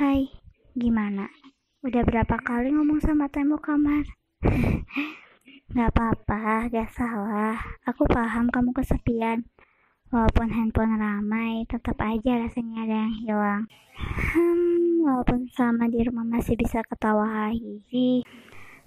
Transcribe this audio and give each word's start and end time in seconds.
Hai, 0.00 0.32
gimana? 0.72 1.28
Udah 1.84 2.00
berapa 2.08 2.40
kali 2.40 2.72
ngomong 2.72 3.04
sama 3.04 3.28
tembok 3.28 3.68
kamar? 3.68 4.08
gak 5.76 5.92
apa-apa, 5.92 6.72
gak 6.72 6.88
salah. 6.88 7.60
Aku 7.84 8.08
paham 8.08 8.48
kamu 8.48 8.72
kesepian. 8.72 9.44
Walaupun 10.08 10.56
handphone 10.56 10.96
ramai, 10.96 11.68
tetap 11.68 12.00
aja 12.00 12.40
rasanya 12.40 12.88
ada 12.88 12.96
yang 12.96 13.12
hilang. 13.12 13.62
Hmm, 14.32 15.04
walaupun 15.04 15.52
sama 15.52 15.84
di 15.92 16.00
rumah 16.00 16.24
masih 16.24 16.56
bisa 16.56 16.80
ketawa 16.80 17.52
hihi. 17.52 18.24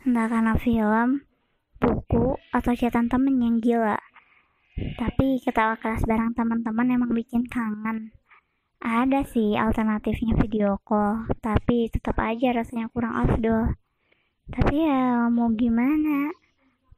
Entah 0.09 0.25
karena 0.25 0.57
film, 0.57 1.30
buku, 1.77 2.41
atau 2.50 2.73
catatan 2.73 3.05
temen 3.05 3.38
yang 3.38 3.61
gila. 3.61 4.02
Tapi 4.98 5.38
ketawa 5.45 5.77
keras 5.77 6.02
bareng 6.09 6.34
teman-teman 6.34 6.89
emang 6.89 7.14
bikin 7.14 7.45
kangen. 7.45 8.18
Ada 8.84 9.23
sih 9.23 9.55
alternatifnya 9.55 10.36
video 10.36 10.75
call, 10.83 11.32
tapi 11.39 11.87
tetap 11.87 12.19
aja 12.19 12.51
rasanya 12.51 12.92
kurang 12.92 13.15
afdol. 13.15 13.79
Tapi 14.51 14.75
ya 14.75 15.32
mau 15.32 15.47
gimana? 15.56 16.36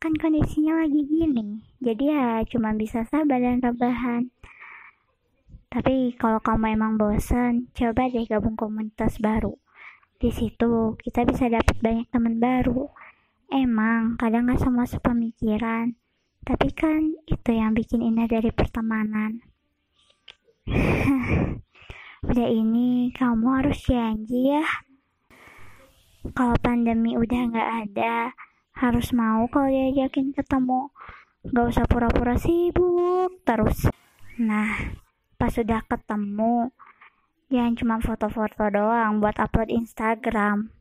Kan 0.01 0.17
kondisinya 0.17 0.81
lagi 0.81 1.05
gini, 1.05 1.61
jadi 1.77 2.03
ya 2.09 2.25
cuma 2.49 2.73
bisa 2.73 3.05
sabar 3.05 3.37
dan 3.37 3.61
rebahan. 3.61 4.33
Tapi 5.69 6.17
kalau 6.17 6.41
kamu 6.41 6.73
emang 6.73 6.97
bosan, 6.97 7.69
coba 7.77 8.09
deh 8.09 8.25
gabung 8.25 8.57
komunitas 8.57 9.21
baru. 9.21 9.53
Di 10.17 10.33
situ 10.33 10.97
kita 10.97 11.21
bisa 11.21 11.53
dapat 11.53 11.77
banyak 11.85 12.09
teman 12.09 12.41
baru. 12.41 12.89
Emang 13.53 14.17
kadang 14.17 14.49
gak 14.49 14.57
semua 14.57 14.89
sepemikiran, 14.89 15.93
tapi 16.49 16.73
kan 16.73 17.13
itu 17.29 17.51
yang 17.53 17.77
bikin 17.77 18.01
indah 18.01 18.25
dari 18.25 18.49
pertemanan. 18.49 19.45
Udah 22.35 22.51
ini 22.51 23.15
kamu 23.15 23.47
harus 23.47 23.79
janji 23.87 24.51
ya. 24.51 24.67
Kalau 26.35 26.51
pandemi 26.59 27.15
udah 27.15 27.47
nggak 27.47 27.69
ada, 27.87 28.35
harus 28.75 29.15
mau 29.15 29.47
kalau 29.47 29.71
diajakin 29.71 30.35
ketemu. 30.35 30.91
Gak 31.47 31.63
usah 31.71 31.87
pura-pura 31.87 32.35
sibuk 32.35 33.39
terus. 33.47 33.87
Nah, 34.35 34.67
pas 35.39 35.47
sudah 35.47 35.79
ketemu, 35.87 36.75
jangan 37.47 37.73
cuma 37.79 37.95
foto-foto 38.03 38.67
doang 38.67 39.23
buat 39.23 39.39
upload 39.39 39.71
Instagram. 39.71 40.75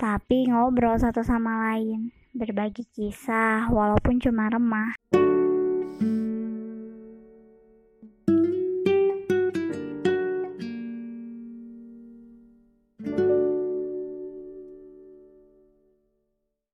Tapi 0.00 0.48
ngobrol 0.48 0.96
satu 0.96 1.20
sama 1.20 1.68
lain, 1.68 2.16
berbagi 2.32 2.88
kisah 2.96 3.68
walaupun 3.68 4.24
cuma 4.24 4.48
remah. 4.48 4.96